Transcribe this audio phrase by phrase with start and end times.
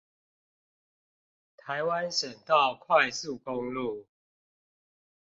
[1.59, 4.07] 臺灣省道快速公路